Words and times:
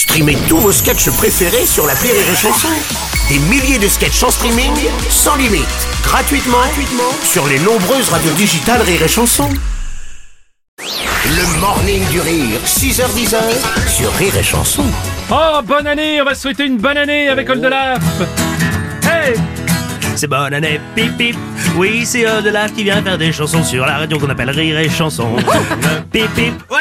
Streamez 0.00 0.38
tous 0.48 0.56
vos 0.56 0.72
sketchs 0.72 1.10
préférés 1.10 1.66
sur 1.66 1.86
la 1.86 1.92
Rire 1.92 2.14
et 2.14 2.34
Chanson. 2.34 2.68
Des 3.28 3.38
milliers 3.38 3.78
de 3.78 3.86
sketchs 3.86 4.22
en 4.22 4.30
streaming, 4.30 4.72
sans 5.10 5.36
limite, 5.36 5.66
gratuitement, 6.02 6.56
gratuitement 6.56 7.12
sur 7.22 7.46
les 7.46 7.58
nombreuses 7.58 8.08
radios 8.08 8.32
digitales 8.32 8.80
Rire 8.80 9.02
et 9.02 9.08
Chanson. 9.08 9.50
Le 10.78 11.60
morning 11.60 12.02
du 12.08 12.18
rire, 12.22 12.60
6h10 12.64 13.36
sur 13.94 14.10
Rire 14.14 14.38
et 14.38 14.42
Chanson. 14.42 14.86
Oh, 15.30 15.60
bonne 15.62 15.86
année 15.86 16.22
On 16.22 16.24
va 16.24 16.34
souhaiter 16.34 16.64
une 16.64 16.78
bonne 16.78 16.96
année 16.96 17.28
avec 17.28 17.50
Oldelaf 17.50 18.00
Hey 19.02 19.34
C'est 20.20 20.26
bonne 20.26 20.52
année, 20.52 20.78
pip 20.94 21.16
pip. 21.16 21.34
Oui, 21.76 22.02
c'est 22.04 22.30
Oldelaf 22.30 22.74
qui 22.74 22.84
vient 22.84 23.02
faire 23.02 23.16
des 23.16 23.32
chansons 23.32 23.64
sur 23.64 23.86
la 23.86 23.96
radio 23.96 24.18
qu'on 24.18 24.28
appelle 24.28 24.50
Rire 24.50 24.78
et 24.78 24.90
Chanson. 24.90 25.34
pip 26.12 26.26
pip. 26.34 26.52
Ouais, 26.70 26.76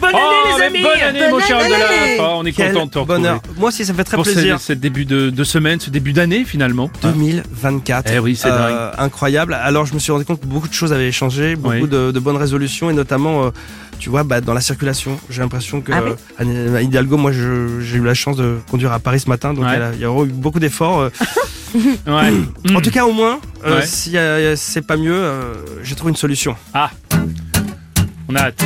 Bonne 0.00 0.10
année 0.10 0.18
Oh, 0.20 0.56
les 0.58 0.64
amis 0.64 0.82
bonne 0.82 1.00
année 1.00 1.30
mon 1.30 1.38
cher 1.38 1.58
Bonne 1.58 1.72
année. 1.74 2.16
Oh, 2.18 2.24
On 2.38 2.44
est 2.44 2.50
Quel 2.50 2.72
content 2.72 2.86
de 2.86 2.90
te 2.90 2.98
retrouver. 2.98 3.18
bonheur. 3.20 3.40
Moi 3.56 3.68
aussi, 3.68 3.84
ça 3.84 3.92
me 3.92 3.98
fait 3.98 4.02
très 4.02 4.16
Pour 4.16 4.26
ce, 4.26 4.32
plaisir. 4.32 4.58
ce 4.60 4.72
début 4.72 5.04
de, 5.04 5.30
de 5.30 5.44
semaine, 5.44 5.78
ce 5.78 5.90
début 5.90 6.12
d'année 6.12 6.44
finalement. 6.44 6.90
2024. 7.02 8.10
Eh 8.12 8.18
oui, 8.18 8.34
c'est 8.34 8.48
Incroyable. 8.98 9.54
Alors, 9.54 9.86
je 9.86 9.94
me 9.94 10.00
suis 10.00 10.10
rendu 10.10 10.24
compte 10.24 10.40
que 10.40 10.46
beaucoup 10.46 10.66
de 10.66 10.74
choses 10.74 10.92
avaient 10.92 11.12
changé, 11.12 11.54
beaucoup 11.54 11.74
Oui. 11.84 11.88
de, 11.88 12.10
de 12.10 12.18
bonnes 12.18 12.36
résolutions, 12.36 12.90
et 12.90 12.94
notamment, 12.94 13.44
euh, 13.44 13.50
tu 14.00 14.10
vois, 14.10 14.24
bah, 14.24 14.40
dans 14.40 14.54
la 14.54 14.60
circulation. 14.60 15.20
J'ai 15.30 15.40
l'impression 15.40 15.80
que 15.80 15.92
Ah 15.92 16.00
oui 16.04 16.10
euh, 16.40 16.76
Anne 16.78 16.84
Hidalgo, 16.84 17.16
moi, 17.16 17.30
j'ai 17.30 17.96
eu 17.98 18.02
la 18.04 18.14
chance 18.14 18.36
de 18.36 18.58
conduire 18.72 18.90
à 18.92 18.98
Paris 18.98 19.20
ce 19.20 19.28
matin, 19.28 19.54
donc 19.54 19.66
Ouais. 19.66 19.78
il 19.94 20.00
y 20.00 20.04
a 20.04 20.08
eu 20.08 20.26
beaucoup 20.26 20.58
d'efforts. 20.58 21.00
euh. 21.02 21.10
Ouais. 21.74 22.74
En 22.74 22.80
tout 22.80 22.90
cas, 22.90 23.04
au 23.06 23.12
moins, 23.12 23.40
euh, 23.64 23.78
Ouais. 23.78 23.86
si 23.86 24.16
euh, 24.16 24.54
c'est 24.56 24.86
pas 24.86 24.96
mieux, 24.96 25.14
euh, 25.14 25.54
j'ai 25.82 25.94
trouvé 25.94 26.10
une 26.10 26.16
solution. 26.16 26.54
Ah 26.74 26.90
On 28.28 28.34
a 28.34 28.40
hâte. 28.40 28.64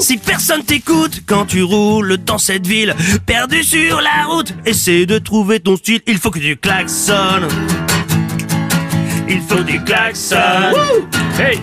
Si 0.00 0.16
personne 0.16 0.62
t'écoute 0.62 1.22
quand 1.26 1.44
tu 1.46 1.60
roules 1.64 2.18
dans 2.18 2.38
cette 2.38 2.64
ville, 2.68 2.94
perdu 3.26 3.64
sur 3.64 4.00
la 4.00 4.26
route, 4.28 4.54
essaie 4.64 5.06
de 5.06 5.18
trouver 5.18 5.58
ton 5.58 5.76
style, 5.76 6.00
il 6.06 6.18
faut 6.18 6.30
que 6.30 6.38
tu 6.38 6.56
klaxonnes. 6.56 7.48
Il 9.28 9.40
faut 9.42 9.56
que 9.56 9.62
tu 9.72 9.82
klaxonnes. 9.82 10.74
Hey 11.40 11.58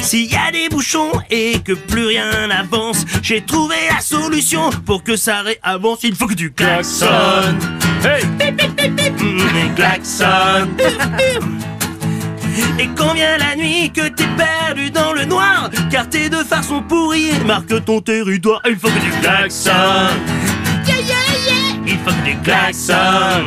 S'il 0.00 0.30
y 0.30 0.36
a 0.36 0.52
des 0.52 0.68
bouchons 0.70 1.10
et 1.28 1.58
que 1.58 1.72
plus 1.72 2.06
rien 2.06 2.46
n'avance, 2.46 3.04
j'ai 3.20 3.40
trouvé 3.40 3.74
la 3.92 4.00
solution 4.00 4.70
pour 4.86 5.02
que 5.02 5.16
ça 5.16 5.42
réavance. 5.42 5.98
Il 6.04 6.14
faut 6.14 6.28
que 6.28 6.34
tu 6.34 6.52
klaxonnes. 6.52 7.58
Hey 8.04 8.22
Mmh, 9.20 9.74
klaxonne. 9.74 10.76
Et 12.78 12.88
vient 13.14 13.38
la 13.38 13.56
nuit 13.56 13.90
que 13.90 14.08
t'es 14.08 14.26
perdu 14.36 14.90
dans 14.90 15.12
le 15.12 15.24
noir, 15.24 15.70
car 15.90 16.08
tes 16.08 16.28
deux 16.28 16.44
phares 16.44 16.64
sont 16.64 16.82
pourris, 16.82 17.32
marque 17.46 17.84
ton 17.84 18.00
territoire. 18.00 18.60
Il 18.68 18.76
faut 18.76 18.88
que 18.88 19.00
tu 19.00 19.10
klaxonnes. 19.20 19.74
Il 21.86 21.98
faut 21.98 22.10
que 22.10 22.30
tu 22.30 22.36
klaxonnes. 22.38 23.46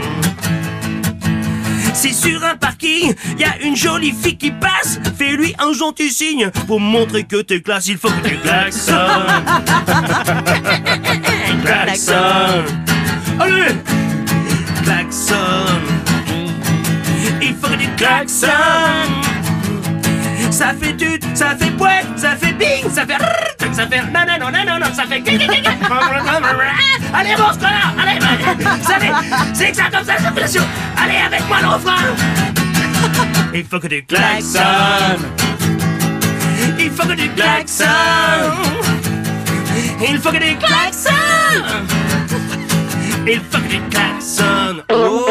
Si 1.94 2.14
sur 2.14 2.44
un 2.44 2.56
parking, 2.56 3.14
y 3.38 3.44
a 3.44 3.60
une 3.64 3.76
jolie 3.76 4.14
fille 4.14 4.38
qui 4.38 4.52
passe, 4.52 5.00
fais-lui 5.18 5.54
un 5.60 5.74
gentil 5.74 6.10
signe 6.10 6.50
pour 6.68 6.80
montrer 6.80 7.24
que 7.24 7.42
t'es 7.42 7.62
classe. 7.62 7.88
Il 7.88 7.98
faut 7.98 8.10
que 8.10 8.28
tu 8.28 8.38
klaxonnes. 8.38 8.96
klaxonne. 11.64 12.81
Il 17.42 17.56
faut 17.56 17.68
que 17.68 17.76
tu 17.76 17.90
klaxonnes. 17.98 18.52
Ça 20.52 20.74
fait 20.80 20.96
tut, 20.96 21.20
ça 21.34 21.56
fait 21.58 21.72
poète, 21.72 22.06
ça 22.16 22.36
fait 22.38 22.54
bing, 22.54 22.90
ça 22.90 23.06
fait 23.06 23.16
rrr, 23.16 23.74
ça 23.74 23.88
fait 23.88 24.02
non 24.02 24.26
non 24.28 24.38
non 24.40 24.52
non 24.52 24.80
non 24.80 24.94
ça 24.94 25.04
fait 25.04 25.20
Allez 27.14 27.36
mon 27.36 27.54
connard, 27.56 27.94
allez, 28.00 28.20
allez, 28.94 29.12
c'est 29.54 29.72
que 29.72 29.78
ça 29.78 29.84
comme 29.92 30.06
ça 30.06 30.18
circulation. 30.18 30.64
Allez 30.98 31.18
avec 31.26 31.48
moi 31.48 31.58
le 31.62 31.68
refrain. 31.68 31.96
Il 33.54 33.66
faut 33.66 33.80
que 33.80 33.88
tu 33.88 34.04
klaxonnes. 34.04 35.26
Il 36.80 36.92
faut 36.92 37.08
que 37.08 37.14
tu 37.14 37.30
klaxonnes. 37.30 37.88
Il 40.10 40.20
faut 40.20 40.32
que 40.32 40.38
tu 40.38 40.56
klaxonnes. 40.58 41.88
Il 43.32 43.40
faut 43.50 43.60
que 43.60 43.70
tu 43.72 43.80
klaxonnes. 43.90 44.84
Oh. 44.92 45.26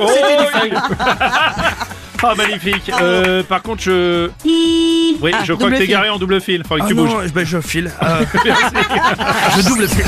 Oh 0.00 0.06
magnifique 2.36 2.90
Euh, 3.00 3.42
Par 3.42 3.62
contre 3.62 3.82
je... 3.82 4.30
Oui, 4.44 5.32
je 5.44 5.52
crois 5.54 5.70
que 5.70 5.76
t'es 5.76 5.86
garé 5.86 6.08
en 6.08 6.18
double 6.18 6.40
fil. 6.40 6.62
Faudrait 6.62 6.80
que 6.80 6.84
Ah 6.84 6.88
tu 6.88 6.94
bouges. 6.94 7.10
non, 7.10 7.20
ben, 7.34 7.44
je 7.46 7.60
file. 7.60 7.90
Euh, 8.02 8.24
je 9.56 9.68
double 9.68 9.88
file. 9.88 10.04